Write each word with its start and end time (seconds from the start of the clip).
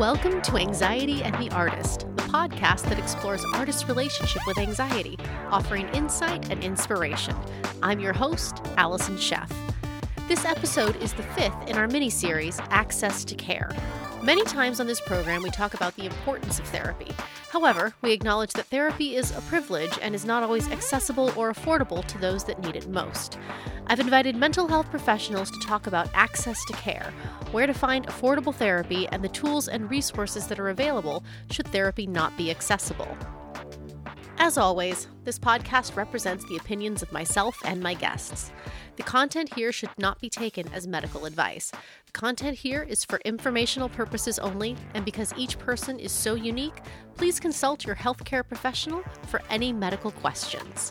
Welcome 0.00 0.40
to 0.40 0.56
Anxiety 0.56 1.22
and 1.22 1.34
the 1.34 1.54
Artist, 1.54 2.06
the 2.16 2.22
podcast 2.22 2.88
that 2.88 2.98
explores 2.98 3.44
artists' 3.52 3.86
relationship 3.86 4.40
with 4.46 4.56
anxiety, 4.56 5.18
offering 5.50 5.86
insight 5.90 6.50
and 6.50 6.64
inspiration. 6.64 7.36
I'm 7.82 8.00
your 8.00 8.14
host, 8.14 8.62
Allison 8.78 9.16
Sheff. 9.16 9.52
This 10.26 10.46
episode 10.46 10.96
is 11.02 11.12
the 11.12 11.22
fifth 11.22 11.68
in 11.68 11.76
our 11.76 11.86
mini 11.86 12.08
series, 12.08 12.58
Access 12.70 13.26
to 13.26 13.34
Care. 13.34 13.70
Many 14.22 14.44
times 14.44 14.80
on 14.80 14.86
this 14.86 15.00
program, 15.00 15.42
we 15.42 15.48
talk 15.48 15.72
about 15.72 15.96
the 15.96 16.04
importance 16.04 16.58
of 16.58 16.66
therapy. 16.66 17.10
However, 17.48 17.94
we 18.02 18.12
acknowledge 18.12 18.52
that 18.52 18.66
therapy 18.66 19.16
is 19.16 19.30
a 19.30 19.40
privilege 19.42 19.98
and 20.02 20.14
is 20.14 20.26
not 20.26 20.42
always 20.42 20.70
accessible 20.70 21.32
or 21.38 21.50
affordable 21.50 22.06
to 22.06 22.18
those 22.18 22.44
that 22.44 22.60
need 22.60 22.76
it 22.76 22.86
most. 22.86 23.38
I've 23.86 23.98
invited 23.98 24.36
mental 24.36 24.68
health 24.68 24.90
professionals 24.90 25.50
to 25.50 25.66
talk 25.66 25.86
about 25.86 26.10
access 26.12 26.62
to 26.66 26.74
care, 26.74 27.14
where 27.50 27.66
to 27.66 27.72
find 27.72 28.06
affordable 28.06 28.54
therapy, 28.54 29.08
and 29.08 29.24
the 29.24 29.28
tools 29.28 29.68
and 29.68 29.90
resources 29.90 30.46
that 30.48 30.60
are 30.60 30.68
available 30.68 31.24
should 31.50 31.68
therapy 31.68 32.06
not 32.06 32.36
be 32.36 32.50
accessible. 32.50 33.16
As 34.42 34.56
always, 34.56 35.06
this 35.24 35.38
podcast 35.38 35.96
represents 35.96 36.46
the 36.46 36.56
opinions 36.56 37.02
of 37.02 37.12
myself 37.12 37.60
and 37.62 37.82
my 37.82 37.92
guests. 37.92 38.50
The 38.96 39.02
content 39.02 39.52
here 39.52 39.70
should 39.70 39.90
not 39.98 40.18
be 40.18 40.30
taken 40.30 40.66
as 40.72 40.86
medical 40.86 41.26
advice. 41.26 41.70
The 42.06 42.12
content 42.12 42.56
here 42.56 42.82
is 42.82 43.04
for 43.04 43.20
informational 43.26 43.90
purposes 43.90 44.38
only, 44.38 44.78
and 44.94 45.04
because 45.04 45.34
each 45.36 45.58
person 45.58 45.98
is 45.98 46.10
so 46.10 46.36
unique, 46.36 46.80
please 47.16 47.38
consult 47.38 47.84
your 47.84 47.94
healthcare 47.94 48.42
professional 48.42 49.04
for 49.26 49.42
any 49.50 49.74
medical 49.74 50.10
questions. 50.10 50.90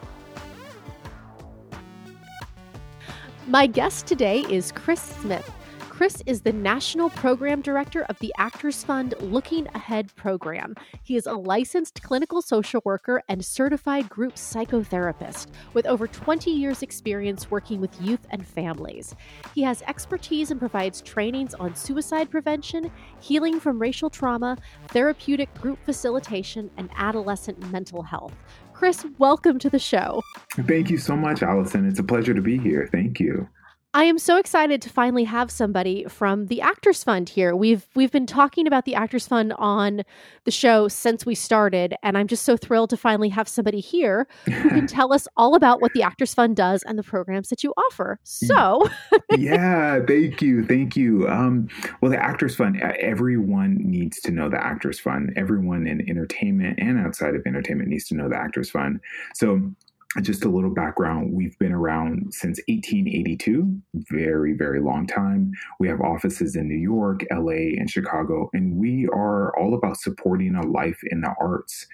My 3.48 3.66
guest 3.66 4.06
today 4.06 4.42
is 4.42 4.72
Chris 4.72 5.02
Smith. 5.02 5.52
Chris 6.00 6.24
is 6.26 6.40
the 6.40 6.54
National 6.54 7.10
Program 7.10 7.60
Director 7.60 8.04
of 8.04 8.18
the 8.20 8.34
Actors 8.38 8.86
Fund 8.86 9.16
Looking 9.20 9.68
Ahead 9.76 10.16
program. 10.16 10.74
He 11.04 11.18
is 11.18 11.26
a 11.26 11.34
licensed 11.34 12.02
clinical 12.02 12.42
social 12.42 12.82
worker 12.86 13.22
and 13.28 13.44
certified 13.44 14.08
group 14.08 14.36
psychotherapist 14.36 15.48
with 15.74 15.86
over 15.86 16.08
20 16.08 16.52
years' 16.52 16.84
experience 16.84 17.52
working 17.52 17.82
with 17.82 18.02
youth 18.02 18.26
and 18.30 18.48
families. 18.48 19.14
He 19.54 19.62
has 19.64 19.82
expertise 19.90 20.52
and 20.52 20.60
provides 20.62 21.02
trainings 21.02 21.54
on 21.54 21.76
suicide 21.76 22.32
prevention, 22.32 22.90
healing 23.20 23.60
from 23.60 23.78
racial 23.78 24.10
trauma, 24.10 24.56
therapeutic 24.88 25.54
group 25.56 25.80
facilitation, 25.84 26.72
and 26.78 26.90
adolescent 26.96 27.60
mental 27.74 28.04
health. 28.04 28.34
Chris, 28.72 29.06
welcome 29.18 29.60
to 29.60 29.70
the 29.70 29.80
show. 29.80 30.22
Thank 30.52 30.92
you 30.92 30.98
so 30.98 31.18
much, 31.18 31.44
Allison. 31.44 31.86
It's 31.86 32.00
a 32.00 32.04
pleasure 32.04 32.34
to 32.34 32.42
be 32.42 32.58
here. 32.58 32.88
Thank 32.90 33.20
you. 33.20 33.50
I 33.96 34.04
am 34.04 34.20
so 34.20 34.38
excited 34.38 34.84
to 34.84 34.90
finally 34.90 35.24
have 35.24 35.50
somebody 35.50 36.06
from 36.08 36.46
the 36.46 36.62
Actors 36.62 37.04
Fund 37.04 37.28
here. 37.28 37.56
We've 37.56 37.88
we've 37.96 38.12
been 38.12 38.28
talking 38.28 38.68
about 38.68 38.86
the 38.86 38.94
Actors 38.94 39.28
Fund 39.28 39.52
on 39.58 40.04
the 40.44 40.52
show 40.52 40.88
since 40.88 41.26
we 41.26 41.34
started, 41.34 41.96
and 42.04 42.16
I'm 42.16 42.28
just 42.28 42.46
so 42.46 42.56
thrilled 42.56 42.92
to 42.92 42.98
finally 42.98 43.30
have 43.30 43.48
somebody 43.48 43.80
here 43.80 44.28
who 44.46 44.70
can 44.70 44.86
tell 44.88 45.12
us 45.12 45.28
all 45.36 45.56
about 45.56 45.82
what 45.82 45.94
the 45.94 46.04
Actors 46.04 46.36
Fund 46.36 46.56
does 46.56 46.84
and 46.84 47.00
the 47.00 47.04
programs 47.04 47.50
that 47.50 47.64
you 47.64 47.72
offer. 47.72 48.20
So, 48.24 48.88
yeah, 49.38 50.00
thank 50.06 50.40
you, 50.40 50.64
thank 50.64 50.96
you. 50.96 51.28
Um, 51.28 51.68
well, 52.00 52.12
the 52.12 52.24
Actors 52.24 52.56
Fund, 52.56 52.80
everyone 52.80 53.78
needs 53.80 54.20
to 54.22 54.32
know 54.32 54.50
the 54.50 54.64
Actors 54.64 55.00
Fund. 55.00 55.34
Everyone 55.36 55.88
in 55.88 56.08
entertainment 56.08 56.78
and 56.80 57.00
outside 57.00 57.34
of 57.34 57.42
entertainment 57.48 57.90
needs 57.90 58.06
to 58.10 58.16
know 58.16 58.30
the 58.30 58.38
Actors 58.38 58.70
Fund. 58.70 59.00
So 59.34 59.72
just 60.22 60.44
a 60.44 60.50
little 60.50 60.74
background. 60.74 61.32
We've 61.34 61.58
been 61.60 61.72
around 61.72 62.34
since 62.34 62.60
1882 62.68 63.80
very 63.94 64.54
very 64.54 64.82
long 64.82 65.06
time. 65.06 65.52
We 65.80 65.88
have 65.88 66.02
offices 66.02 66.56
in 66.56 66.68
new 66.68 66.76
york 66.76 67.24
la 67.32 67.52
and 67.52 67.90
chicago 67.90 68.50
and 68.54 68.78
we 68.78 69.08
are 69.14 69.58
all 69.58 69.76
about 69.76 69.98
supporting 69.98 70.56
a 70.56 70.66
life 70.66 71.00
in 71.12 71.22
the 71.22 71.34
arts. 71.40 71.86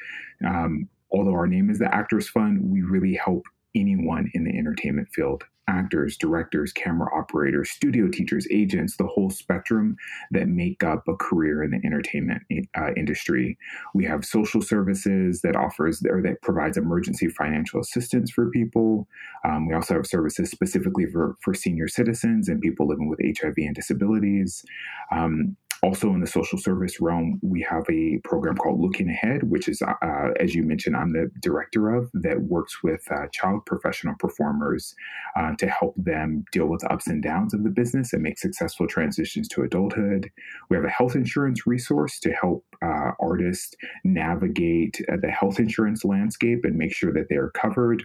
Um, 0.45 0.87
although 1.11 1.33
our 1.33 1.47
name 1.47 1.69
is 1.69 1.79
the 1.79 1.93
actors 1.93 2.29
fund 2.29 2.61
we 2.63 2.81
really 2.81 3.15
help 3.15 3.45
anyone 3.75 4.31
in 4.33 4.45
the 4.45 4.57
entertainment 4.57 5.09
field 5.13 5.43
actors, 5.67 6.17
directors, 6.17 6.71
camera 6.71 7.09
operators, 7.15 7.69
studio 7.69 8.07
teachers, 8.07 8.47
agents, 8.51 8.97
the 8.97 9.07
whole 9.07 9.29
spectrum 9.29 9.95
that 10.31 10.47
make 10.47 10.83
up 10.83 11.07
a 11.07 11.15
career 11.15 11.63
in 11.63 11.71
the 11.71 11.81
entertainment 11.85 12.43
uh, 12.77 12.91
industry. 12.95 13.57
We 13.93 14.05
have 14.05 14.25
social 14.25 14.61
services 14.61 15.41
that 15.41 15.55
offers 15.55 16.03
or 16.07 16.21
that 16.21 16.41
provides 16.41 16.77
emergency 16.77 17.27
financial 17.29 17.79
assistance 17.79 18.31
for 18.31 18.49
people. 18.49 19.07
Um, 19.43 19.67
we 19.67 19.73
also 19.73 19.95
have 19.95 20.05
services 20.05 20.51
specifically 20.51 21.05
for, 21.05 21.35
for 21.41 21.53
senior 21.53 21.87
citizens 21.87 22.47
and 22.47 22.61
people 22.61 22.87
living 22.87 23.09
with 23.09 23.19
HIV 23.19 23.55
and 23.57 23.75
disabilities. 23.75 24.63
Um, 25.11 25.55
also, 25.85 26.09
in 26.09 26.19
the 26.19 26.25
social 26.25 26.57
service 26.57 26.99
realm, 26.99 27.39
we 27.43 27.61
have 27.69 27.85
a 27.91 28.17
program 28.23 28.55
called 28.55 28.81
Looking 28.81 29.07
Ahead, 29.07 29.43
which 29.43 29.67
is, 29.67 29.83
uh, 29.83 30.31
as 30.39 30.55
you 30.55 30.63
mentioned, 30.63 30.97
I'm 30.97 31.13
the 31.13 31.29
director 31.41 31.93
of, 31.93 32.09
that 32.15 32.41
works 32.41 32.81
with 32.81 33.03
uh, 33.11 33.27
child 33.31 33.67
professional 33.67 34.15
performers 34.17 34.95
uh, 35.37 35.55
to 35.59 35.67
help 35.67 35.93
them 35.95 36.43
deal 36.51 36.65
with 36.65 36.83
ups 36.91 37.05
and 37.05 37.21
downs 37.21 37.53
of 37.53 37.63
the 37.63 37.69
business 37.69 38.13
and 38.13 38.23
make 38.23 38.39
successful 38.39 38.87
transitions 38.87 39.47
to 39.49 39.61
adulthood. 39.61 40.31
We 40.69 40.75
have 40.75 40.85
a 40.85 40.89
health 40.89 41.13
insurance 41.13 41.67
resource 41.67 42.19
to 42.21 42.31
help 42.31 42.65
uh, 42.81 43.11
artists 43.19 43.75
navigate 44.03 44.99
uh, 45.07 45.17
the 45.21 45.29
health 45.29 45.59
insurance 45.59 46.03
landscape 46.03 46.65
and 46.65 46.75
make 46.75 46.95
sure 46.95 47.13
that 47.13 47.27
they're 47.29 47.51
covered. 47.51 48.03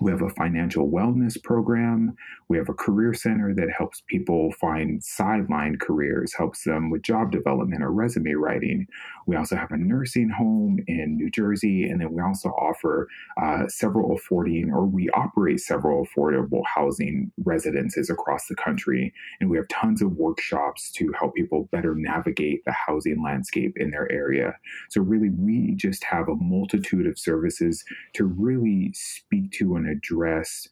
We 0.00 0.12
have 0.12 0.22
a 0.22 0.30
financial 0.30 0.88
wellness 0.88 1.42
program. 1.42 2.16
We 2.48 2.56
have 2.56 2.68
a 2.68 2.74
career 2.74 3.14
center 3.14 3.52
that 3.54 3.70
helps 3.76 4.02
people 4.06 4.52
find 4.52 5.02
sideline 5.02 5.76
careers, 5.76 6.34
helps 6.34 6.64
them 6.64 6.90
with 6.90 7.02
job 7.02 7.32
development 7.32 7.82
or 7.82 7.90
resume 7.90 8.34
writing. 8.34 8.86
We 9.26 9.36
also 9.36 9.56
have 9.56 9.72
a 9.72 9.76
nursing 9.76 10.30
home 10.30 10.78
in 10.86 11.16
New 11.16 11.30
Jersey, 11.30 11.84
and 11.84 12.00
then 12.00 12.12
we 12.12 12.22
also 12.22 12.50
offer 12.50 13.08
uh, 13.42 13.66
several 13.68 14.14
affording, 14.14 14.70
or 14.72 14.86
we 14.86 15.08
operate 15.10 15.60
several 15.60 16.06
affordable 16.06 16.62
housing 16.64 17.32
residences 17.44 18.08
across 18.08 18.46
the 18.46 18.54
country. 18.54 19.12
And 19.40 19.50
we 19.50 19.56
have 19.56 19.68
tons 19.68 20.00
of 20.00 20.12
workshops 20.12 20.92
to 20.92 21.12
help 21.18 21.34
people 21.34 21.68
better 21.72 21.94
navigate 21.94 22.64
the 22.64 22.72
housing 22.72 23.22
landscape 23.22 23.72
in 23.76 23.90
their 23.90 24.10
area. 24.12 24.54
So, 24.90 25.02
really, 25.02 25.30
we 25.30 25.74
just 25.74 26.04
have 26.04 26.28
a 26.28 26.36
multitude 26.36 27.06
of 27.06 27.18
services 27.18 27.84
to 28.14 28.24
really 28.24 28.92
speak 28.94 29.50
to 29.52 29.74
and 29.76 29.87
address 29.88 30.68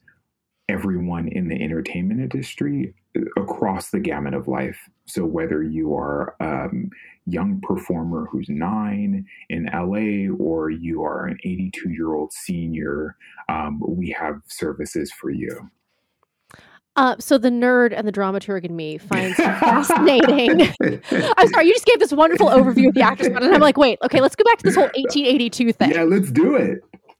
everyone 0.69 1.29
in 1.29 1.47
the 1.47 1.61
entertainment 1.61 2.19
industry 2.19 2.93
across 3.37 3.89
the 3.89 3.99
gamut 3.99 4.33
of 4.33 4.47
life. 4.47 4.89
So 5.05 5.25
whether 5.25 5.63
you 5.63 5.95
are 5.95 6.35
a 6.39 6.65
um, 6.65 6.89
young 7.25 7.61
performer 7.61 8.27
who's 8.31 8.49
nine 8.49 9.25
in 9.49 9.69
LA 9.73 10.33
or 10.37 10.69
you 10.69 11.03
are 11.03 11.25
an 11.25 11.37
82 11.43 11.89
year 11.89 12.13
old 12.13 12.33
senior, 12.33 13.15
um, 13.49 13.81
we 13.87 14.11
have 14.11 14.41
services 14.47 15.11
for 15.11 15.29
you. 15.29 15.69
Uh, 16.97 17.15
so 17.19 17.37
the 17.37 17.49
nerd 17.49 17.93
and 17.95 18.07
the 18.07 18.11
dramaturg 18.11 18.65
in 18.65 18.75
me 18.75 18.97
finds 18.97 19.35
fascinating. 19.37 20.61
I'm 21.37 21.47
sorry, 21.49 21.67
you 21.67 21.73
just 21.73 21.85
gave 21.85 21.99
this 21.99 22.11
wonderful 22.11 22.47
overview 22.47 22.87
of 22.87 22.95
the 22.95 23.01
actors, 23.01 23.27
and 23.27 23.37
I'm 23.37 23.61
like, 23.61 23.77
wait, 23.77 23.99
okay, 24.03 24.19
let's 24.19 24.35
go 24.35 24.43
back 24.43 24.57
to 24.57 24.63
this 24.63 24.73
whole 24.73 24.85
1882 24.85 25.73
thing. 25.73 25.91
Yeah, 25.91 26.03
let's 26.03 26.31
do 26.31 26.55
it. 26.55 26.79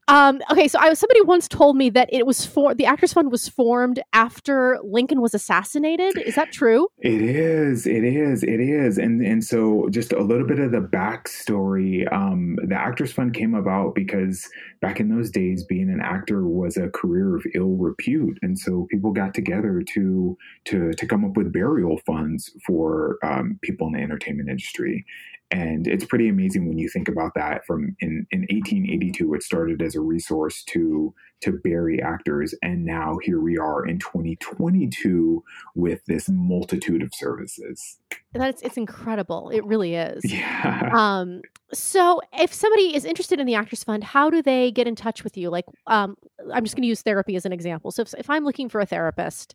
Um, 0.09 0.41
okay, 0.49 0.69
so 0.69 0.79
I 0.79 0.87
was 0.87 0.99
somebody 0.99 1.21
once 1.21 1.49
told 1.49 1.75
me 1.75 1.89
that 1.89 2.09
it 2.13 2.25
was 2.25 2.45
for 2.45 2.73
the 2.73 2.85
Actors 2.85 3.11
Fund 3.11 3.29
was 3.29 3.49
formed 3.49 4.01
after 4.13 4.79
Lincoln 4.81 5.19
was 5.19 5.33
assassinated. 5.33 6.17
Is 6.17 6.35
that 6.35 6.53
true? 6.53 6.87
It 6.99 7.21
is. 7.21 7.85
It 7.85 8.05
is. 8.05 8.41
It 8.43 8.61
is. 8.61 8.97
And 8.97 9.21
and 9.21 9.43
so 9.43 9.89
just 9.89 10.13
a 10.13 10.21
little 10.21 10.47
bit 10.47 10.59
of 10.59 10.71
the 10.71 10.79
backstory. 10.79 12.11
Um, 12.11 12.57
the 12.63 12.75
Actors 12.75 13.11
Fund 13.11 13.33
came 13.33 13.53
about 13.53 13.95
because 13.95 14.49
back 14.79 15.01
in 15.01 15.09
those 15.09 15.29
days, 15.29 15.65
being 15.65 15.89
an 15.89 15.99
actor 16.01 16.47
was 16.47 16.77
a 16.77 16.89
career 16.89 17.35
of 17.35 17.45
ill 17.53 17.75
repute, 17.75 18.39
and 18.41 18.57
so 18.57 18.87
people 18.89 19.11
got 19.11 19.33
together 19.33 19.83
to 19.93 20.37
to 20.65 20.93
to 20.93 21.05
come 21.05 21.25
up 21.25 21.35
with 21.35 21.51
burial 21.51 21.99
funds 22.05 22.49
for 22.65 23.17
um, 23.23 23.59
people 23.61 23.87
in 23.87 23.93
the 23.93 23.99
entertainment 23.99 24.47
industry. 24.47 25.05
And 25.49 25.87
it's 25.87 26.03
pretty 26.03 26.27
amazing 26.27 26.67
when 26.67 26.77
you 26.77 26.89
think 26.89 27.07
about 27.07 27.33
that. 27.35 27.65
From 27.65 27.95
in, 28.01 28.27
in 28.31 28.41
1882, 28.41 29.33
it 29.33 29.43
started 29.43 29.81
as 29.81 29.95
a 29.95 30.01
resource 30.01 30.63
to 30.69 31.13
to 31.39 31.51
bury 31.51 32.01
actors, 32.01 32.55
and 32.63 32.83
now 32.83 33.17
here 33.21 33.39
we 33.39 33.57
are 33.57 33.85
in 33.85 33.99
2022 33.99 35.43
with 35.75 36.03
this 36.05 36.27
multitude 36.29 37.03
of 37.03 37.13
services. 37.13 37.99
That's 38.33 38.61
it's 38.61 38.77
incredible. 38.77 39.49
It 39.49 39.63
really 39.65 39.95
is. 39.95 40.23
Yeah. 40.37 40.91
Um. 40.93 41.41
So, 41.73 42.21
if 42.33 42.53
somebody 42.53 42.95
is 42.95 43.05
interested 43.05 43.39
in 43.39 43.45
the 43.45 43.55
Actors 43.55 43.83
Fund, 43.83 44.03
how 44.03 44.29
do 44.29 44.41
they 44.41 44.71
get 44.71 44.87
in 44.87 44.95
touch 44.95 45.23
with 45.23 45.35
you? 45.35 45.49
Like, 45.49 45.65
um, 45.87 46.15
I'm 46.53 46.63
just 46.63 46.75
going 46.75 46.83
to 46.83 46.87
use 46.87 47.01
therapy 47.01 47.35
as 47.35 47.45
an 47.45 47.51
example. 47.51 47.91
So, 47.91 48.03
if, 48.03 48.13
if 48.17 48.29
I'm 48.29 48.45
looking 48.45 48.69
for 48.69 48.79
a 48.79 48.85
therapist, 48.85 49.53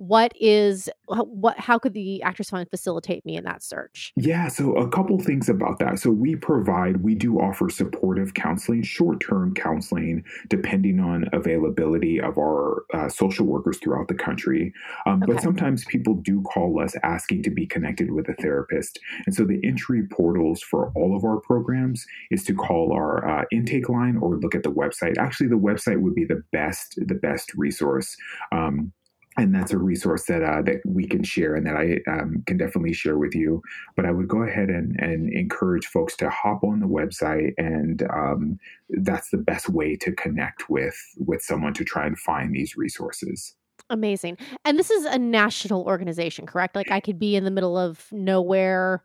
what 0.00 0.32
is 0.40 0.88
what 1.06 1.58
how 1.58 1.78
could 1.78 1.92
the 1.92 2.22
actors 2.22 2.48
fund 2.48 2.66
facilitate 2.70 3.24
me 3.26 3.36
in 3.36 3.44
that 3.44 3.62
search? 3.62 4.14
Yeah 4.16 4.48
so 4.48 4.74
a 4.76 4.88
couple 4.88 5.18
things 5.18 5.50
about 5.50 5.78
that. 5.80 5.98
So 5.98 6.10
we 6.10 6.36
provide 6.36 7.02
we 7.02 7.14
do 7.14 7.38
offer 7.38 7.68
supportive 7.68 8.32
counseling 8.32 8.82
short-term 8.82 9.52
counseling 9.52 10.24
depending 10.48 11.00
on 11.00 11.28
availability 11.34 12.18
of 12.18 12.38
our 12.38 12.84
uh, 12.94 13.10
social 13.10 13.44
workers 13.44 13.76
throughout 13.76 14.08
the 14.08 14.14
country. 14.14 14.72
Um, 15.04 15.22
okay. 15.22 15.34
but 15.34 15.42
sometimes 15.42 15.84
people 15.84 16.14
do 16.14 16.40
call 16.42 16.80
us 16.80 16.96
asking 17.02 17.42
to 17.42 17.50
be 17.50 17.66
connected 17.66 18.10
with 18.10 18.26
a 18.30 18.34
therapist. 18.34 18.98
And 19.26 19.34
so 19.34 19.44
the 19.44 19.60
entry 19.62 20.06
portals 20.10 20.62
for 20.62 20.92
all 20.94 21.14
of 21.14 21.24
our 21.24 21.40
programs 21.40 22.06
is 22.30 22.42
to 22.44 22.54
call 22.54 22.94
our 22.94 23.28
uh, 23.28 23.44
intake 23.52 23.90
line 23.90 24.16
or 24.16 24.38
look 24.38 24.54
at 24.54 24.62
the 24.62 24.72
website. 24.72 25.18
Actually 25.18 25.48
the 25.48 25.56
website 25.56 26.00
would 26.00 26.14
be 26.14 26.24
the 26.24 26.42
best 26.52 26.94
the 26.96 27.14
best 27.14 27.52
resource. 27.54 28.16
Um, 28.50 28.94
and 29.40 29.54
that's 29.54 29.72
a 29.72 29.78
resource 29.78 30.26
that 30.26 30.42
uh, 30.42 30.62
that 30.62 30.80
we 30.84 31.06
can 31.06 31.22
share 31.22 31.54
and 31.54 31.66
that 31.66 31.76
I 31.76 31.98
um, 32.10 32.42
can 32.46 32.58
definitely 32.58 32.92
share 32.92 33.16
with 33.16 33.34
you. 33.34 33.62
But 33.96 34.04
I 34.04 34.10
would 34.10 34.28
go 34.28 34.42
ahead 34.42 34.68
and, 34.68 34.94
and 35.00 35.32
encourage 35.32 35.86
folks 35.86 36.14
to 36.16 36.28
hop 36.28 36.62
on 36.62 36.80
the 36.80 36.86
website, 36.86 37.52
and 37.56 38.02
um, 38.12 38.58
that's 38.90 39.30
the 39.30 39.38
best 39.38 39.68
way 39.68 39.96
to 39.96 40.12
connect 40.12 40.68
with 40.68 40.96
with 41.16 41.42
someone 41.42 41.74
to 41.74 41.84
try 41.84 42.06
and 42.06 42.18
find 42.18 42.54
these 42.54 42.76
resources. 42.76 43.54
Amazing, 43.88 44.36
and 44.64 44.78
this 44.78 44.90
is 44.90 45.04
a 45.06 45.18
national 45.18 45.84
organization, 45.84 46.46
correct? 46.46 46.76
Like 46.76 46.90
I 46.90 47.00
could 47.00 47.18
be 47.18 47.34
in 47.34 47.44
the 47.44 47.50
middle 47.50 47.78
of 47.78 48.06
nowhere. 48.12 49.02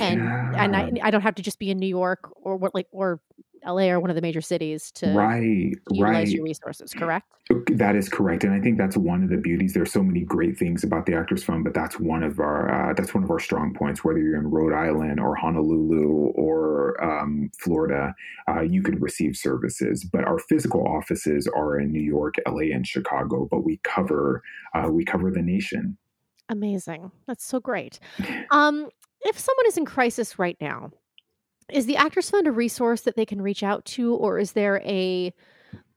And 0.00 0.20
yeah. 0.20 0.64
and 0.64 0.74
I, 0.74 0.90
I 1.00 1.10
don't 1.12 1.20
have 1.20 1.36
to 1.36 1.42
just 1.42 1.60
be 1.60 1.70
in 1.70 1.78
New 1.78 1.86
York 1.86 2.28
or 2.42 2.56
what 2.56 2.74
like 2.74 2.88
or 2.90 3.20
LA 3.66 3.84
or 3.84 4.00
one 4.00 4.10
of 4.10 4.16
the 4.16 4.22
major 4.22 4.40
cities 4.40 4.90
to 4.92 5.12
right, 5.12 5.42
utilize 5.90 6.00
right. 6.00 6.28
your 6.28 6.44
resources, 6.44 6.92
correct? 6.92 7.26
That 7.68 7.94
is 7.94 8.08
correct, 8.08 8.44
and 8.44 8.52
I 8.52 8.60
think 8.60 8.78
that's 8.78 8.96
one 8.96 9.22
of 9.22 9.30
the 9.30 9.36
beauties. 9.36 9.74
There's 9.74 9.92
so 9.92 10.02
many 10.02 10.20
great 10.20 10.58
things 10.58 10.82
about 10.82 11.06
the 11.06 11.14
Actors 11.14 11.44
Fund, 11.44 11.64
but 11.64 11.74
that's 11.74 12.00
one 12.00 12.22
of 12.22 12.40
our 12.40 12.90
uh, 12.90 12.94
that's 12.94 13.14
one 13.14 13.22
of 13.22 13.30
our 13.30 13.38
strong 13.38 13.72
points. 13.74 14.04
Whether 14.04 14.18
you're 14.18 14.38
in 14.38 14.50
Rhode 14.50 14.72
Island 14.72 15.20
or 15.20 15.36
Honolulu 15.36 16.32
or 16.34 17.02
um, 17.02 17.50
Florida, 17.58 18.14
uh, 18.48 18.62
you 18.62 18.82
can 18.82 18.98
receive 18.98 19.36
services. 19.36 20.04
But 20.04 20.24
our 20.24 20.38
physical 20.38 20.86
offices 20.86 21.46
are 21.46 21.78
in 21.78 21.92
New 21.92 22.02
York, 22.02 22.34
LA, 22.48 22.74
and 22.74 22.86
Chicago. 22.86 23.46
But 23.50 23.64
we 23.64 23.78
cover 23.84 24.42
uh, 24.74 24.88
we 24.90 25.04
cover 25.04 25.30
the 25.30 25.42
nation. 25.42 25.96
Amazing. 26.48 27.10
That's 27.26 27.44
so 27.44 27.60
great. 27.60 27.98
Um, 28.52 28.88
if 29.22 29.38
someone 29.38 29.66
is 29.66 29.76
in 29.76 29.84
crisis 29.84 30.38
right 30.38 30.56
now, 30.60 30.90
is 31.70 31.86
the 31.86 31.96
Actors 31.96 32.30
Fund 32.30 32.46
a 32.46 32.52
resource 32.52 33.02
that 33.02 33.16
they 33.16 33.26
can 33.26 33.42
reach 33.42 33.62
out 33.62 33.84
to, 33.86 34.14
or 34.14 34.38
is 34.38 34.52
there 34.52 34.80
a 34.84 35.32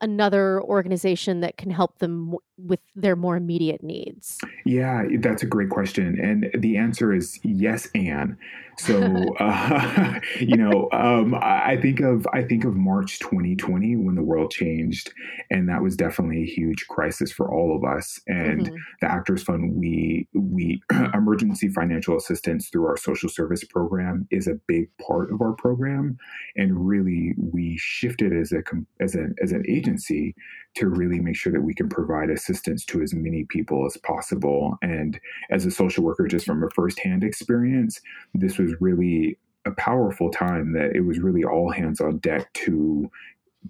another 0.02 0.62
organization 0.64 1.42
that 1.42 1.58
can 1.58 1.70
help 1.70 2.00
them 2.00 2.36
with 2.58 2.80
their 2.96 3.16
more 3.16 3.36
immediate 3.36 3.84
needs? 3.84 4.38
Yeah, 4.66 5.04
that's 5.20 5.44
a 5.44 5.46
great 5.46 5.70
question. 5.70 6.20
And 6.20 6.50
the 6.62 6.78
answer 6.78 7.14
is 7.14 7.40
yes, 7.44 7.88
and 7.94 8.38
so 8.80 9.36
uh, 9.40 10.20
you 10.40 10.56
know, 10.56 10.90
um, 10.92 11.36
I 11.36 11.78
think 11.82 12.00
of 12.00 12.26
I 12.34 12.44
think 12.44 12.64
of 12.64 12.76
March 12.76 13.20
2020 13.20 13.96
when 13.98 14.16
the 14.16 14.24
world 14.24 14.52
changed, 14.52 15.14
and 15.50 15.68
that 15.70 15.82
was 15.82 15.96
definitely 15.96 16.44
a 16.44 16.46
huge 16.46 16.88
crisis 16.88 17.32
for 17.32 17.54
all 17.54 17.76
of 17.76 17.84
us. 17.84 18.20
And 18.28 18.68
mm-hmm. 18.68 18.76
the 19.02 19.12
Actors 19.12 19.44
Fund, 19.44 19.76
we 19.76 20.28
we 20.34 20.82
emergency 21.14 21.68
financial 21.70 22.16
assistance 22.18 22.70
through 22.70 22.88
our 22.88 22.98
social 22.98 23.30
service 23.30 23.64
program 23.64 24.28
is 24.32 24.48
a 24.48 24.60
big 24.68 24.90
part 25.06 25.32
of 25.32 25.42
our 25.42 25.54
program, 25.54 26.18
and 26.56 26.88
really 26.88 27.36
we 27.38 27.78
shifted 27.78 28.34
as 28.34 28.52
a 28.52 28.64
as 29.00 29.16
an 29.16 29.36
as 29.42 29.52
an 29.52 29.64
agency 29.68 30.36
to 30.76 30.88
really 30.88 31.20
make 31.20 31.36
sure 31.36 31.52
that 31.52 31.62
we 31.62 31.74
can 31.74 31.90
provide 31.90 32.30
assistance 32.30 32.86
to 32.86 33.02
as 33.02 33.14
many 33.14 33.46
people 33.46 33.86
as 33.86 33.98
possible. 33.98 34.78
And 34.82 35.20
as 35.50 35.66
a 35.66 35.72
social 35.72 36.04
worker, 36.04 36.28
just 36.28 36.46
from 36.46 36.64
a 36.64 36.70
firsthand 36.70 37.24
experience, 37.24 38.00
this 38.34 38.58
was 38.58 38.74
really 38.80 39.38
a 39.66 39.72
powerful 39.72 40.30
time 40.30 40.74
that 40.74 40.96
it 40.96 41.02
was 41.02 41.20
really 41.20 41.44
all 41.44 41.72
hands 41.72 42.00
on 42.00 42.18
deck 42.20 42.52
to 42.54 43.12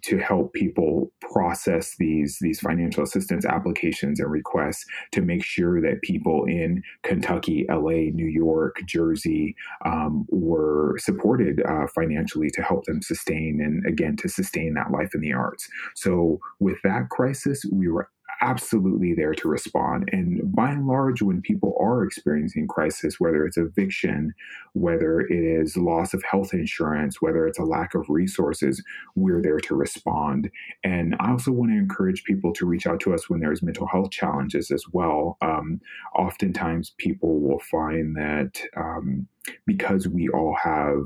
to 0.04 0.18
help 0.18 0.54
people 0.54 1.12
process 1.22 1.96
these 1.98 2.38
these 2.42 2.60
financial 2.60 3.04
assistance 3.04 3.46
applications 3.46 4.20
and 4.20 4.32
requests 4.32 4.86
to 5.12 5.22
make 5.22 5.44
sure 5.44 5.82
that 5.82 6.02
people 6.02 6.46
in 6.46 6.82
Kentucky, 7.04 7.66
LA, 7.70 8.12
New 8.14 8.28
York, 8.28 8.82
Jersey 8.86 9.56
um, 9.86 10.26
were 10.30 10.96
supported 11.00 11.62
uh, 11.68 11.88
financially 11.94 12.50
to 12.52 12.62
help 12.62 12.86
them 12.86 13.02
sustain 13.02 13.60
and 13.62 13.86
again 13.86 14.16
to 14.18 14.30
sustain 14.30 14.74
that 14.76 14.92
life 14.92 15.14
in 15.14 15.22
the 15.22 15.34
arts. 15.34 15.68
So 15.96 16.40
with 16.60 16.78
that 16.84 17.10
crisis, 17.10 17.66
we 17.72 17.88
were 17.88 18.10
absolutely 18.42 19.14
there 19.14 19.34
to 19.34 19.48
respond. 19.48 20.10
And 20.12 20.42
by 20.54 20.72
and 20.72 20.88
large, 20.88 21.22
when 21.22 21.42
people 21.42 21.76
are 21.80 22.04
experiencing 22.04 22.68
crisis, 22.68 23.20
whether 23.20 23.46
it's 23.46 23.58
eviction, 23.58 24.34
whether 24.74 25.22
it 25.22 25.32
is 25.32 25.78
loss 25.78 26.14
of 26.14 26.24
health 26.24 26.54
insurance, 26.54 27.22
whether 27.22 27.48
it's 27.48 27.60
a 27.60 27.64
lack 27.64 27.96
of 27.96 28.06
resources, 28.10 28.84
we're 29.16 29.42
there 29.42 29.60
to 29.60 29.76
respond. 29.76 30.50
And 30.84 31.16
I 31.20 31.32
also 31.32 31.52
want 31.52 31.72
to 31.72 31.78
encourage 31.78 32.24
people 32.24 32.54
to 32.54 32.66
reach 32.66 32.88
out 32.88 33.00
to 33.02 33.14
us 33.14 33.30
when 33.30 33.40
there's 33.40 33.64
mental 33.64 33.88
health 33.88 34.12
challenges 34.12 34.72
as 34.72 34.84
well. 34.92 35.38
Um, 35.42 35.82
oftentimes, 36.16 36.94
people 36.98 37.40
will 37.40 37.60
find 37.60 38.16
that. 38.16 38.62
Um, 38.76 39.28
because 39.66 40.08
we 40.08 40.30
all 40.30 40.56
have 40.62 41.06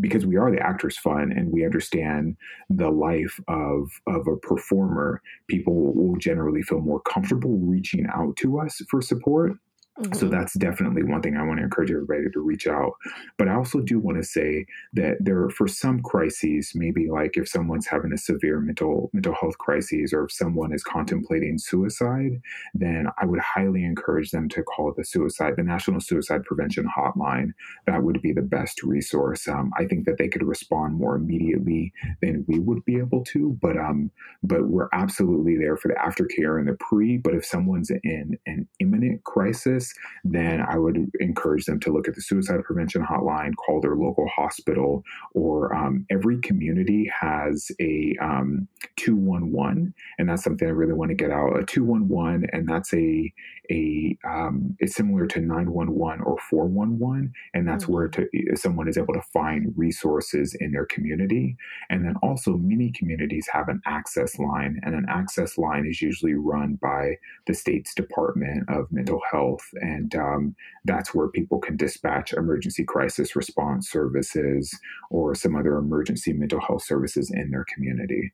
because 0.00 0.26
we 0.26 0.36
are 0.36 0.50
the 0.50 0.60
actors 0.60 0.98
fund 0.98 1.32
and 1.32 1.50
we 1.50 1.64
understand 1.64 2.36
the 2.68 2.90
life 2.90 3.40
of 3.48 3.88
of 4.06 4.26
a 4.26 4.36
performer 4.36 5.22
people 5.48 5.94
will 5.94 6.16
generally 6.16 6.62
feel 6.62 6.80
more 6.80 7.00
comfortable 7.00 7.58
reaching 7.58 8.06
out 8.14 8.36
to 8.36 8.58
us 8.58 8.82
for 8.90 9.00
support 9.00 9.52
Mm-hmm. 9.98 10.12
So 10.12 10.28
that's 10.28 10.54
definitely 10.54 11.02
one 11.04 11.22
thing 11.22 11.36
I 11.36 11.42
want 11.42 11.58
to 11.58 11.64
encourage 11.64 11.90
everybody 11.90 12.30
to 12.30 12.40
reach 12.40 12.66
out. 12.66 12.92
But 13.38 13.48
I 13.48 13.54
also 13.54 13.80
do 13.80 13.98
want 13.98 14.18
to 14.18 14.24
say 14.24 14.66
that 14.92 15.16
there, 15.20 15.48
for 15.48 15.66
some 15.66 16.02
crises, 16.02 16.72
maybe 16.74 17.08
like 17.08 17.36
if 17.36 17.48
someone's 17.48 17.86
having 17.86 18.12
a 18.12 18.18
severe 18.18 18.60
mental 18.60 19.10
mental 19.14 19.34
health 19.34 19.56
crisis, 19.56 20.12
or 20.12 20.24
if 20.24 20.32
someone 20.32 20.74
is 20.74 20.82
contemplating 20.82 21.58
suicide, 21.58 22.40
then 22.74 23.06
I 23.18 23.24
would 23.24 23.40
highly 23.40 23.84
encourage 23.84 24.32
them 24.32 24.50
to 24.50 24.62
call 24.62 24.92
the 24.94 25.04
suicide, 25.04 25.54
the 25.56 25.62
National 25.62 26.00
Suicide 26.00 26.44
Prevention 26.44 26.86
Hotline. 26.94 27.52
That 27.86 28.02
would 28.02 28.20
be 28.20 28.32
the 28.32 28.42
best 28.42 28.82
resource. 28.82 29.48
Um, 29.48 29.72
I 29.78 29.86
think 29.86 30.04
that 30.04 30.18
they 30.18 30.28
could 30.28 30.42
respond 30.42 30.96
more 30.96 31.16
immediately 31.16 31.94
than 32.20 32.44
we 32.46 32.58
would 32.58 32.84
be 32.84 32.98
able 32.98 33.24
to. 33.24 33.58
But 33.62 33.78
um, 33.78 34.10
but 34.42 34.68
we're 34.68 34.90
absolutely 34.92 35.56
there 35.56 35.78
for 35.78 35.88
the 35.88 35.94
aftercare 35.94 36.58
and 36.58 36.68
the 36.68 36.76
pre. 36.80 37.16
But 37.16 37.34
if 37.34 37.46
someone's 37.46 37.90
in 37.90 38.38
an 38.46 38.68
imminent 38.78 39.24
crisis 39.24 39.85
then 40.24 40.60
I 40.60 40.78
would 40.78 41.10
encourage 41.20 41.64
them 41.64 41.80
to 41.80 41.92
look 41.92 42.08
at 42.08 42.14
the 42.14 42.22
suicide 42.22 42.62
prevention 42.64 43.04
hotline, 43.04 43.52
call 43.56 43.80
their 43.80 43.96
local 43.96 44.26
hospital, 44.28 45.02
or 45.34 45.74
um, 45.74 46.06
every 46.10 46.40
community 46.40 47.10
has 47.20 47.70
a 47.80 48.16
um, 48.20 48.68
211. 48.96 49.94
And 50.18 50.28
that's 50.28 50.44
something 50.44 50.66
I 50.66 50.72
really 50.72 50.92
want 50.92 51.10
to 51.10 51.14
get 51.14 51.30
out 51.30 51.58
a 51.58 51.64
211, 51.64 52.48
and 52.52 52.68
that's 52.68 52.92
a 52.94 53.32
a 53.70 54.16
um, 54.24 54.76
it's 54.78 54.94
similar 54.94 55.26
to 55.26 55.40
911 55.40 56.22
or 56.24 56.38
411 56.38 57.32
and 57.54 57.68
that's 57.68 57.84
mm-hmm. 57.84 57.92
where 57.92 58.08
to, 58.08 58.28
someone 58.54 58.88
is 58.88 58.98
able 58.98 59.14
to 59.14 59.22
find 59.32 59.72
resources 59.76 60.56
in 60.60 60.72
their 60.72 60.86
community 60.86 61.56
and 61.90 62.04
then 62.04 62.14
also 62.22 62.56
many 62.56 62.90
communities 62.92 63.48
have 63.52 63.68
an 63.68 63.80
access 63.86 64.38
line 64.38 64.80
and 64.82 64.94
an 64.94 65.06
access 65.08 65.58
line 65.58 65.86
is 65.86 66.00
usually 66.00 66.34
run 66.34 66.78
by 66.80 67.16
the 67.46 67.54
state's 67.54 67.94
department 67.94 68.64
of 68.68 68.90
mental 68.90 69.20
health 69.30 69.62
and 69.80 70.14
um, 70.14 70.54
that's 70.84 71.14
where 71.14 71.28
people 71.28 71.58
can 71.58 71.76
dispatch 71.76 72.32
emergency 72.32 72.84
crisis 72.84 73.36
response 73.36 73.90
services 73.90 74.76
or 75.10 75.34
some 75.34 75.56
other 75.56 75.76
emergency 75.76 76.32
mental 76.32 76.60
health 76.60 76.84
services 76.84 77.30
in 77.30 77.50
their 77.50 77.64
community 77.74 78.32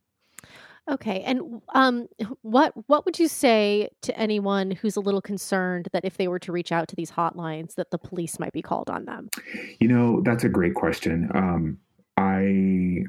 Okay, 0.91 1.21
and 1.21 1.63
um, 1.75 2.09
what 2.43 2.73
what 2.89 3.05
would 3.05 3.19
you 3.19 3.29
say 3.29 3.89
to 4.03 4.19
anyone 4.19 4.73
who's 4.73 4.97
a 4.97 5.01
little 5.01 5.21
concerned 5.21 5.89
that 5.93 6.05
if 6.05 6.17
they 6.17 6.27
were 6.27 6.41
to 6.41 6.51
reach 6.51 6.73
out 6.73 6.89
to 6.89 6.97
these 6.97 7.13
hotlines, 7.13 7.77
that 7.77 7.93
the 7.93 7.99
police 7.99 8.41
might 8.41 8.53
be 8.53 8.63
called 8.63 8.91
on 8.91 9.05
them? 9.05 9.29
You 9.79 9.87
know, 9.87 10.23
that's 10.25 10.43
a 10.43 10.49
great 10.49 10.75
question. 10.75 11.31
Um, 11.35 11.79
I 12.17 13.05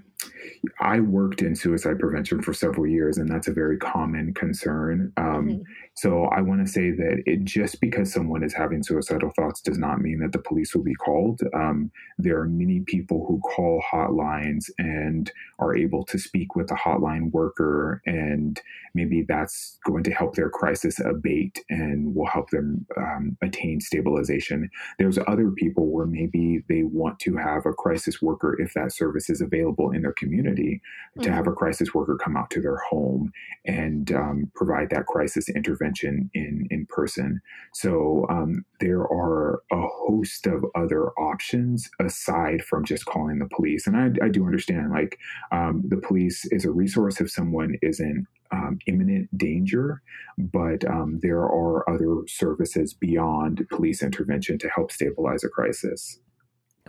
I 0.80 1.00
worked 1.00 1.42
in 1.42 1.56
suicide 1.56 2.00
prevention 2.00 2.42
for 2.42 2.54
several 2.54 2.88
years, 2.88 3.18
and 3.18 3.30
that's 3.30 3.48
a 3.48 3.54
very 3.54 3.78
common 3.78 4.34
concern. 4.34 5.12
Um, 5.18 5.26
mm-hmm. 5.26 5.62
So 5.96 6.26
I 6.26 6.42
want 6.42 6.66
to 6.66 6.72
say 6.72 6.92
that 6.92 7.24
it 7.26 7.44
just 7.44 7.80
because 7.80 8.12
someone 8.12 8.44
is 8.44 8.54
having 8.54 8.82
suicidal 8.82 9.32
thoughts 9.36 9.62
does 9.62 9.78
not 9.78 10.02
mean 10.02 10.20
that 10.20 10.32
the 10.32 10.40
police 10.40 10.74
will 10.74 10.84
be 10.84 10.96
called. 10.96 11.42
Um, 11.54 11.92
there 12.18 12.40
are 12.40 12.48
many 12.48 12.80
people 12.82 13.26
who 13.28 13.40
call 13.40 13.84
hotlines 13.92 14.70
and 14.80 15.32
are 15.60 15.76
able 15.76 16.04
to 16.06 16.18
speak 16.18 16.56
with 16.56 16.72
a 16.72 16.76
hotline 16.76 17.32
worker, 17.32 18.02
and 18.06 18.60
maybe 18.94 19.24
that's 19.28 19.80
going 19.86 20.04
to 20.04 20.12
help 20.12 20.36
their 20.36 20.50
crisis 20.50 21.00
abate 21.00 21.64
and 21.70 22.16
will 22.16 22.28
help 22.28 22.50
them 22.50 22.86
um, 22.98 23.38
attain 23.42 23.82
stabilization. 23.82 24.70
There's 24.98 25.20
other 25.28 25.52
people 25.52 25.88
where 25.88 26.06
maybe 26.06 26.64
they 26.70 26.84
want 26.84 27.20
to 27.20 27.36
have 27.36 27.66
a 27.66 27.74
crisis 27.74 28.22
worker 28.22 28.60
if 28.60 28.74
that 28.74 28.94
service 28.94 29.30
is 29.30 29.42
available 29.42 29.92
in 29.92 30.02
their 30.02 30.13
community 30.14 30.82
to 31.22 31.32
have 31.32 31.46
a 31.46 31.50
mm-hmm. 31.50 31.58
crisis 31.58 31.94
worker 31.94 32.18
come 32.18 32.36
out 32.36 32.50
to 32.50 32.62
their 32.62 32.78
home 32.78 33.32
and 33.66 34.12
um, 34.12 34.52
provide 34.56 34.90
that 34.90 35.06
crisis 35.06 35.48
intervention 35.50 36.30
in 36.34 36.68
in 36.72 36.86
person. 36.88 37.42
So 37.74 38.26
um, 38.30 38.66
there 38.80 39.02
are 39.02 39.62
a 39.72 39.88
host 39.88 40.48
of 40.48 40.66
other 40.76 41.12
options 41.12 41.90
aside 42.00 42.64
from 42.64 42.86
just 42.86 43.06
calling 43.06 43.40
the 43.40 43.50
police. 43.56 43.88
And 43.88 43.96
I, 43.96 44.26
I 44.26 44.30
do 44.30 44.46
understand, 44.46 44.92
like 44.92 45.20
um, 45.52 45.84
the 45.88 45.98
police 45.98 46.46
is 46.52 46.66
a 46.66 46.72
resource 46.72 47.22
if 47.22 47.32
someone 47.32 47.76
is 47.82 48.00
in 48.00 48.28
um, 48.52 48.80
imminent 48.88 49.36
danger, 49.38 50.02
but 50.38 50.86
um, 50.86 51.20
there 51.22 51.42
are 51.42 51.90
other 51.90 52.22
services 52.28 52.94
beyond 52.94 53.66
police 53.70 54.04
intervention 54.04 54.58
to 54.60 54.70
help 54.70 54.92
stabilize 54.92 55.44
a 55.44 55.50
crisis. 55.50 56.20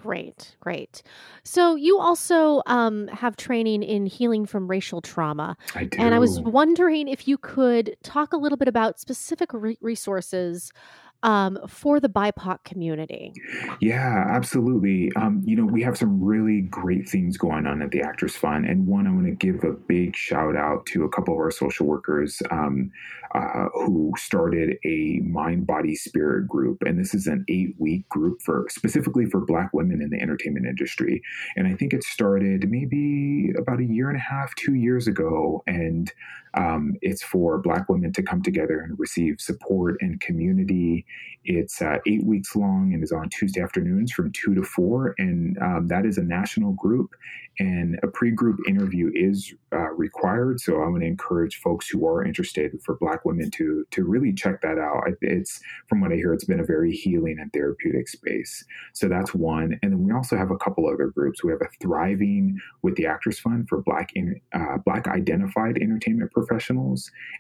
Great, 0.05 0.55
great. 0.61 1.03
So 1.45 1.77
you 1.77 1.99
also 1.99 2.61
um, 2.67 3.09
have 3.09 3.39
training 3.39 3.83
in 3.83 4.05
healing 4.05 4.45
from 4.45 4.69
racial 4.69 5.01
trauma. 5.01 5.57
I 5.75 5.85
do. 5.85 5.97
And 5.99 6.15
I 6.15 6.19
was 6.19 6.41
wondering 6.41 7.09
if 7.09 7.27
you 7.27 7.39
could 7.39 7.97
talk 8.03 8.35
a 8.35 8.37
little 8.37 8.59
bit 8.59 8.69
about 8.69 9.01
specific 9.01 9.55
re- 9.55 9.79
resources 9.81 10.75
um, 11.25 11.59
for 11.66 11.99
the 11.99 12.09
BIPOC 12.09 12.62
community. 12.64 13.33
Yeah, 13.81 14.26
absolutely. 14.28 15.11
Um, 15.16 15.43
you 15.45 15.57
know, 15.57 15.64
we 15.64 15.83
have 15.83 15.97
some 15.97 16.23
really 16.23 16.61
great 16.61 17.09
things 17.09 17.37
going 17.38 17.66
on 17.66 17.83
at 17.83 17.90
the 17.90 18.02
Actors 18.02 18.37
Fund. 18.37 18.66
And 18.66 18.87
one, 18.87 19.07
I 19.07 19.11
want 19.11 19.26
to 19.26 19.33
give 19.33 19.64
a 19.64 19.73
big 19.73 20.14
shout 20.14 20.54
out 20.54 20.85
to 20.87 21.04
a 21.04 21.09
couple 21.09 21.35
of 21.35 21.40
our 21.40 21.50
social 21.50 21.87
workers 21.87 22.43
um, 22.50 22.90
uh, 23.35 23.69
who 23.73 24.12
started 24.16 24.76
a 24.85 25.21
mind, 25.25 25.66
body, 25.66 25.97
spirit 25.97 26.47
group. 26.47 26.83
And 26.83 27.00
this 27.00 27.14
is 27.14 27.26
an 27.26 27.45
eight 27.49 27.75
week 27.78 28.07
group 28.11 28.43
for 28.43 28.66
specifically 28.69 29.25
for 29.25 29.40
Black 29.40 29.71
women 29.73 30.02
in 30.02 30.11
the 30.11 30.21
entertainment 30.21 30.66
industry. 30.66 31.23
And 31.57 31.66
I 31.66 31.75
think 31.75 31.95
it 31.95 32.04
started 32.04 32.71
maybe 32.71 33.50
about 33.59 33.81
a 33.81 33.85
year 33.85 34.11
and 34.11 34.19
a 34.19 34.21
half, 34.21 34.54
two 34.57 34.75
years 34.75 35.07
ago. 35.07 35.62
And 35.66 36.12
um, 36.57 36.95
it's 37.03 37.23
for 37.23 37.59
Black 37.59 37.89
women 37.89 38.13
to 38.13 38.23
come 38.23 38.43
together 38.43 38.81
and 38.81 38.99
receive 38.99 39.41
support 39.41 39.97
and 40.01 40.21
community. 40.21 41.05
It's 41.45 41.83
uh, 41.83 41.99
eight 42.07 42.25
weeks 42.25 42.57
long 42.57 42.93
and 42.95 43.03
is 43.03 43.13
on 43.13 43.29
Tuesday 43.29 43.61
afternoons 43.61 44.13
from 44.13 44.33
two 44.33 44.55
to 44.55 44.63
four. 44.63 45.15
And 45.19 45.59
um, 45.59 45.89
that 45.89 46.07
is 46.07 46.17
a 46.17 46.23
national 46.23 46.73
group. 46.73 47.11
And 47.59 48.01
a 48.03 48.09
pre 48.09 48.31
group 48.31 48.59
interview 48.67 49.11
is 49.15 49.53
uh, 49.73 49.91
required. 49.91 50.61
So 50.61 50.83
I 50.83 50.89
want 50.89 51.03
to 51.03 51.07
encourage 51.07 51.61
folks 51.61 51.89
who 51.89 52.07
are 52.07 52.25
interested 52.25 52.73
for 52.85 52.97
Black 52.97 53.25
women 53.25 53.51
to, 53.53 53.85
to 53.91 54.05
really 54.05 54.33
check 54.33 54.63
that 54.63 54.79
out. 54.79 55.05
It's, 55.21 55.61
from 55.89 56.01
what 56.01 56.13
I 56.13 56.17
hear, 56.17 56.33
it's 56.33 56.45
been 56.45 56.61
a 56.61 56.65
very 56.65 56.93
healing 56.93 57.39
and 57.39 57.53
therapeutic 57.53 58.09
space. 58.09 58.65
So 58.93 59.09
that's 59.09 59.35
one. 59.35 59.79
And 59.83 59.93
then 59.93 60.03
we 60.03 60.13
also 60.13 60.37
have 60.37 60.51
a 60.51 60.57
couple 60.57 60.89
other 60.89 61.09
groups. 61.09 61.45
We 61.45 61.53
have 61.53 61.61
a 61.61 61.69
Thriving 61.81 62.59
with 62.83 62.97
the 62.97 63.07
Actors 63.07 63.39
Fund 63.39 63.69
for 63.69 63.83
Black, 63.83 64.11
in, 64.15 64.41
uh, 64.53 64.79
Black 64.85 65.07
identified 65.07 65.77
entertainment 65.77 66.33
professionals. 66.33 66.44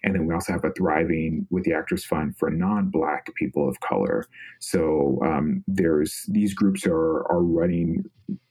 And 0.02 0.14
then 0.14 0.26
we 0.26 0.34
also 0.34 0.52
have 0.52 0.64
a 0.64 0.70
Thriving 0.70 1.46
with 1.50 1.64
the 1.64 1.72
Actors 1.72 2.04
Fund 2.04 2.36
for 2.36 2.50
non 2.50 2.90
Black 2.90 3.32
people 3.34 3.68
of 3.68 3.80
color. 3.80 4.26
So 4.60 5.18
um, 5.24 5.64
there's 5.66 6.24
these 6.28 6.54
groups 6.54 6.86
are, 6.86 7.30
are 7.30 7.42
running 7.42 8.04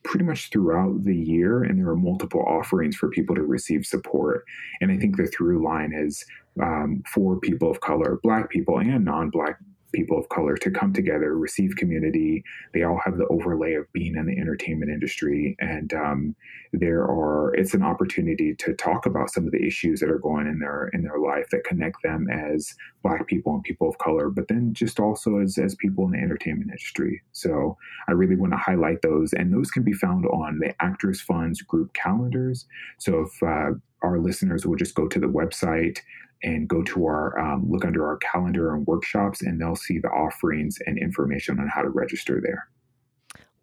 pretty 0.04 0.26
much 0.26 0.50
throughout 0.52 1.04
the 1.04 1.16
year, 1.16 1.64
and 1.64 1.80
there 1.80 1.90
are 1.90 1.96
multiple 1.96 2.44
offerings 2.48 2.96
for 2.96 3.10
people 3.10 3.36
to 3.36 3.44
receive 3.44 3.86
support. 3.86 4.44
And 4.82 4.92
I 4.92 4.98
think 4.98 5.18
the 5.18 5.28
through 5.28 5.64
line 5.64 5.94
is 5.94 6.26
um, 6.62 7.04
for 7.12 7.40
people 7.40 7.72
of 7.72 7.82
color, 7.82 8.20
Black 8.22 8.50
people, 8.50 8.80
and 8.80 9.06
non 9.06 9.30
Black 9.30 9.60
people 9.94 10.18
of 10.18 10.30
color 10.30 10.56
to 10.58 10.72
come 10.72 10.92
together, 10.94 11.38
receive 11.38 11.76
community. 11.78 12.44
They 12.74 12.84
all 12.84 13.00
have 13.04 13.18
the 13.18 13.28
overlay 13.28 13.74
of 13.76 13.92
being 13.94 14.16
in 14.16 14.26
the 14.26 14.38
entertainment 14.38 14.92
industry, 14.92 15.56
and 15.60 15.94
um, 15.94 16.36
there 16.74 17.04
are. 17.04 17.54
It's 17.56 17.74
an 17.74 17.84
opportunity 17.84 18.56
to 18.56 18.74
talk 18.74 19.06
about 19.06 19.32
some 19.32 19.46
of 19.46 19.52
the 19.52 19.66
issues 19.66 20.00
that 20.00 20.10
are 20.10 20.20
going 20.20 20.48
in 20.48 20.60
their 20.60 20.90
in 20.94 21.04
their 21.04 21.20
life 21.20 21.48
that 21.52 21.64
connect 21.64 21.98
them 22.04 22.28
as 22.30 22.74
Black 23.04 23.28
people 23.28 23.54
and 23.54 23.64
people 23.64 23.88
of 23.88 23.98
color, 24.00 24.30
but 24.30 24.48
then 24.48 24.74
just 24.74 25.00
also 25.00 25.38
as 25.38 25.58
as 25.58 25.76
people 25.76 26.06
in 26.06 26.12
the 26.12 26.18
entertainment 26.18 26.70
industry. 26.70 27.22
So 27.32 27.78
I 28.08 28.12
really 28.12 28.36
want 28.36 28.54
to 28.54 28.58
highlight 28.58 29.02
those, 29.02 29.34
and 29.34 29.54
those 29.54 29.72
can 29.72 29.84
be 29.84 29.94
found 29.94 30.26
on 30.26 30.60
the 30.60 30.74
Actors 30.82 31.22
Funds 31.22 31.62
group 31.62 31.94
calendars. 31.94 32.66
So 32.98 33.22
if 33.22 33.44
uh, 33.44 33.78
our 34.02 34.20
listeners 34.20 34.66
will 34.66 34.76
just 34.76 34.96
go 34.96 35.08
to 35.08 35.20
the 35.20 35.28
website 35.28 36.00
and 36.44 36.68
go 36.68 36.84
to 36.84 37.06
our 37.06 37.40
um, 37.40 37.66
look 37.70 37.86
under 37.86 38.06
our 38.06 38.18
calendar 38.18 38.74
and 38.74 38.86
workshops, 38.86 39.42
and 39.42 39.60
they'll 39.60 39.76
see 39.76 40.00
the 40.00 40.10
offerings 40.10 40.78
and 40.86 40.98
information 40.98 41.60
on 41.60 41.68
how 41.68 41.82
to 41.82 41.90
register 41.90 42.42
there. 42.44 42.68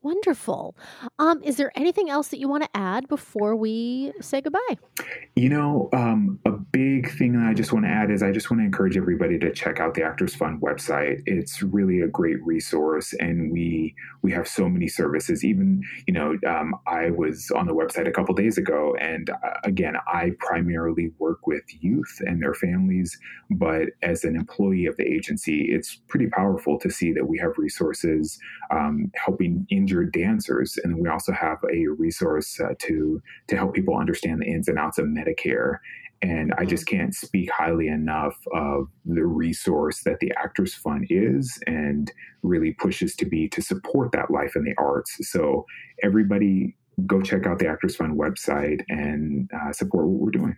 Wonderful. 0.03 0.75
Um, 1.19 1.43
is 1.43 1.57
there 1.57 1.71
anything 1.75 2.09
else 2.09 2.29
that 2.29 2.39
you 2.39 2.49
want 2.49 2.63
to 2.63 2.71
add 2.75 3.07
before 3.07 3.55
we 3.55 4.13
say 4.21 4.41
goodbye? 4.41 4.79
You 5.37 5.51
know, 5.51 5.91
um, 5.93 6.39
big 6.73 7.11
thing 7.11 7.33
that 7.33 7.47
I 7.47 7.55
just 7.55 7.73
want 7.73 7.85
to 7.85 7.91
add 7.91 8.11
is 8.11 8.23
I 8.23 8.33
just 8.33 8.51
want 8.51 8.61
to 8.61 8.65
encourage 8.65 8.97
everybody 8.97 9.39
to 9.39 9.53
check 9.53 9.81
out 9.81 9.95
the 9.95 10.03
Actors 10.03 10.35
Fund 10.35 10.61
website. 10.61 11.23
It's 11.27 11.63
really 11.63 12.01
a 12.01 12.09
great 12.09 12.43
resource, 12.45 13.13
and 13.15 13.51
we 13.53 13.95
we 14.23 14.33
have 14.33 14.47
so 14.47 14.69
many 14.69 14.89
services. 14.89 15.45
Even 15.45 15.83
you 16.07 16.15
know, 16.15 16.37
um, 16.47 16.75
I 16.87 17.11
was 17.11 17.51
on 17.51 17.67
the 17.67 17.75
website 17.75 18.09
a 18.09 18.13
couple 18.13 18.35
days 18.35 18.59
ago, 18.59 18.95
and 19.01 19.31
uh, 19.31 19.35
again, 19.65 19.95
I 20.07 20.33
primarily 20.39 21.13
work 21.19 21.47
with 21.47 21.63
youth 21.81 22.21
and 22.21 22.43
their 22.43 22.55
families, 22.55 23.19
but 23.51 23.89
as 24.03 24.25
an 24.25 24.37
employee 24.37 24.87
of 24.87 24.97
the 24.97 25.07
agency, 25.07 25.67
it's 25.71 25.97
pretty 26.09 26.29
powerful 26.29 26.79
to 26.81 26.91
see 26.91 27.13
that 27.13 27.27
we 27.27 27.39
have 27.39 27.53
resources 27.59 28.39
um, 28.71 29.11
helping 29.15 29.67
injured 29.71 30.13
dancers, 30.13 30.79
and 30.85 30.99
we 30.99 31.09
also 31.09 31.33
have 31.33 31.59
a 31.73 31.87
resource 31.99 32.61
uh, 32.61 32.75
to 32.81 33.23
to 33.49 33.57
help 33.57 33.75
people 33.75 33.97
understand 33.97 34.41
the 34.41 34.47
ins 34.47 34.69
and 34.69 34.79
outs 34.79 34.99
of 34.99 35.07
Medicare. 35.07 35.79
And 36.23 36.53
I 36.59 36.65
just 36.65 36.87
mm-hmm. 36.87 36.97
can't 36.97 37.15
speak 37.15 37.51
highly 37.51 37.89
enough 37.89 38.37
of 38.55 38.89
the 39.05 39.25
resource 39.25 40.03
that 40.05 40.21
the 40.21 40.33
Actors 40.37 40.75
Fund 40.75 41.07
is 41.09 41.59
and 41.67 42.13
really 42.43 42.73
pushes 42.73 43.17
to 43.17 43.25
be 43.25 43.49
to 43.49 43.63
support 43.63 44.13
that 44.13 44.31
life 44.31 44.55
in 44.55 44.65
the 44.65 44.75
arts. 44.77 45.17
So 45.31 45.65
everybody 46.03 46.77
go 47.07 47.23
check 47.23 47.47
out 47.47 47.59
the 47.59 47.69
Actors 47.69 47.97
Fund 47.97 48.19
website 48.19 48.83
and 48.89 49.49
uh, 49.55 49.73
support 49.73 50.07
what 50.07 50.21
we're 50.21 50.31
doing. 50.31 50.57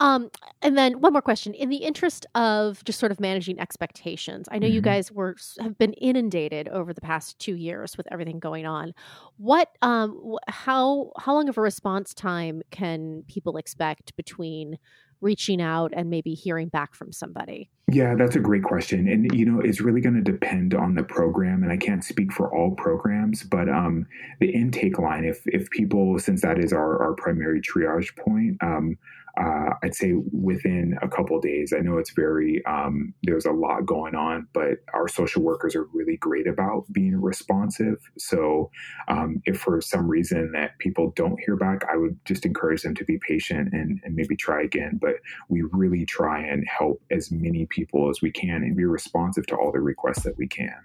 Um, 0.00 0.30
and 0.62 0.78
then 0.78 1.00
one 1.00 1.12
more 1.12 1.22
question. 1.22 1.54
In 1.54 1.68
the 1.68 1.78
interest 1.78 2.26
of 2.34 2.84
just 2.84 2.98
sort 2.98 3.10
of 3.10 3.20
managing 3.20 3.58
expectations, 3.58 4.48
I 4.50 4.58
know 4.58 4.66
mm-hmm. 4.66 4.74
you 4.74 4.80
guys 4.80 5.10
were 5.10 5.36
have 5.60 5.76
been 5.78 5.92
inundated 5.94 6.68
over 6.68 6.92
the 6.92 7.00
past 7.00 7.38
two 7.38 7.56
years 7.56 7.96
with 7.96 8.06
everything 8.12 8.38
going 8.38 8.66
on. 8.66 8.94
What, 9.38 9.70
um, 9.82 10.36
how 10.46 11.10
how 11.18 11.34
long 11.34 11.48
of 11.48 11.58
a 11.58 11.60
response 11.60 12.14
time 12.14 12.62
can 12.70 13.24
people 13.26 13.56
expect 13.56 14.14
between 14.16 14.78
reaching 15.20 15.60
out 15.60 15.92
and 15.96 16.10
maybe 16.10 16.34
hearing 16.34 16.68
back 16.68 16.94
from 16.94 17.12
somebody? 17.12 17.68
Yeah, 17.90 18.14
that's 18.14 18.36
a 18.36 18.40
great 18.40 18.62
question. 18.62 19.08
And, 19.08 19.32
you 19.34 19.46
know, 19.46 19.60
it's 19.60 19.80
really 19.80 20.00
going 20.00 20.14
to 20.14 20.32
depend 20.32 20.74
on 20.74 20.94
the 20.94 21.02
program. 21.02 21.62
And 21.62 21.72
I 21.72 21.76
can't 21.76 22.04
speak 22.04 22.32
for 22.32 22.54
all 22.54 22.72
programs, 22.76 23.42
but 23.42 23.68
um, 23.68 24.06
the 24.40 24.50
intake 24.50 24.98
line, 24.98 25.24
if, 25.24 25.42
if 25.46 25.70
people, 25.70 26.18
since 26.18 26.42
that 26.42 26.58
is 26.58 26.72
our, 26.72 27.02
our 27.02 27.14
primary 27.14 27.60
triage 27.60 28.14
point, 28.16 28.58
um, 28.62 28.96
uh, 29.38 29.70
I'd 29.82 29.94
say 29.94 30.14
within 30.32 30.98
a 31.00 31.08
couple 31.08 31.40
days. 31.40 31.72
I 31.76 31.80
know 31.80 31.98
it's 31.98 32.10
very 32.10 32.64
um, 32.66 33.14
there's 33.22 33.46
a 33.46 33.52
lot 33.52 33.86
going 33.86 34.14
on, 34.14 34.48
but 34.52 34.78
our 34.92 35.06
social 35.06 35.42
workers 35.42 35.76
are 35.76 35.84
really 35.92 36.16
great 36.16 36.46
about 36.46 36.84
being 36.92 37.20
responsive. 37.20 37.98
So 38.18 38.70
um, 39.06 39.40
if 39.44 39.60
for 39.60 39.80
some 39.80 40.08
reason 40.08 40.52
that 40.52 40.78
people 40.78 41.12
don't 41.14 41.38
hear 41.44 41.56
back, 41.56 41.84
I 41.90 41.96
would 41.96 42.18
just 42.24 42.44
encourage 42.44 42.82
them 42.82 42.94
to 42.96 43.04
be 43.04 43.18
patient 43.18 43.72
and, 43.72 44.00
and 44.04 44.16
maybe 44.16 44.34
try 44.34 44.62
again. 44.62 44.98
But 45.00 45.16
we 45.48 45.62
really 45.62 46.04
try 46.04 46.40
and 46.40 46.66
help 46.66 47.00
as 47.10 47.30
many 47.30 47.66
people 47.66 48.10
as 48.10 48.20
we 48.20 48.32
can 48.32 48.62
and 48.62 48.76
be 48.76 48.84
responsive 48.84 49.46
to 49.46 49.56
all 49.56 49.70
the 49.70 49.80
requests 49.80 50.24
that 50.24 50.36
we 50.36 50.48
can. 50.48 50.80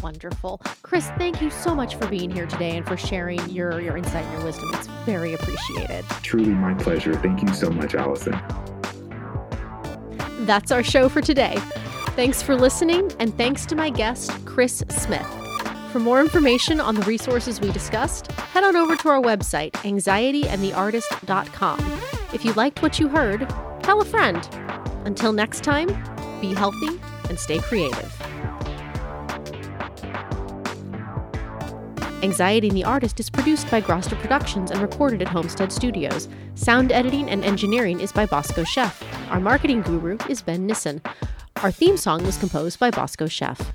Wonderful. 0.00 0.60
Chris, 0.82 1.08
thank 1.18 1.42
you 1.42 1.50
so 1.50 1.74
much 1.74 1.96
for 1.96 2.06
being 2.06 2.30
here 2.30 2.46
today 2.46 2.76
and 2.76 2.86
for 2.86 2.96
sharing 2.96 3.46
your, 3.50 3.80
your 3.80 3.96
insight 3.96 4.24
and 4.24 4.32
your 4.34 4.44
wisdom. 4.44 4.70
It's 4.74 4.86
very 5.04 5.34
appreciated. 5.34 6.04
Truly 6.22 6.50
my 6.50 6.74
pleasure. 6.74 7.14
Thank 7.14 7.42
you 7.42 7.52
so 7.52 7.70
much, 7.70 7.94
Allison. 7.94 8.38
That's 10.46 10.72
our 10.72 10.82
show 10.82 11.08
for 11.08 11.20
today. 11.20 11.56
Thanks 12.16 12.42
for 12.42 12.56
listening, 12.56 13.12
and 13.18 13.36
thanks 13.36 13.66
to 13.66 13.76
my 13.76 13.90
guest, 13.90 14.32
Chris 14.44 14.82
Smith. 14.88 15.26
For 15.92 15.98
more 15.98 16.20
information 16.20 16.80
on 16.80 16.94
the 16.94 17.02
resources 17.02 17.60
we 17.60 17.70
discussed, 17.70 18.32
head 18.32 18.64
on 18.64 18.76
over 18.76 18.96
to 18.96 19.08
our 19.10 19.20
website, 19.20 19.72
anxietyandtheartist.com. 19.72 22.00
If 22.32 22.46
you 22.46 22.54
liked 22.54 22.82
what 22.82 22.98
you 22.98 23.08
heard, 23.08 23.48
tell 23.82 24.00
a 24.00 24.04
friend. 24.04 24.48
Until 25.04 25.32
next 25.32 25.62
time, 25.62 25.88
be 26.40 26.54
healthy 26.54 26.98
and 27.28 27.38
stay 27.38 27.58
creative. 27.58 28.31
Anxiety 32.22 32.68
and 32.68 32.76
the 32.76 32.84
Artist 32.84 33.18
is 33.18 33.28
produced 33.28 33.68
by 33.68 33.80
Groster 33.80 34.16
Productions 34.16 34.70
and 34.70 34.80
recorded 34.80 35.22
at 35.22 35.28
Homestead 35.28 35.72
Studios. 35.72 36.28
Sound 36.54 36.92
editing 36.92 37.28
and 37.28 37.44
engineering 37.44 37.98
is 37.98 38.12
by 38.12 38.26
Bosco 38.26 38.62
Chef. 38.62 39.02
Our 39.30 39.40
marketing 39.40 39.82
guru 39.82 40.16
is 40.28 40.40
Ben 40.40 40.64
Nissen. 40.64 41.02
Our 41.56 41.72
theme 41.72 41.96
song 41.96 42.24
was 42.24 42.38
composed 42.38 42.78
by 42.78 42.92
Bosco 42.92 43.26
Chef. 43.26 43.72